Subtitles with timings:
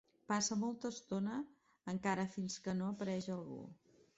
[0.31, 1.35] Passa molta estona
[1.93, 3.63] encara fins que no apareix algú.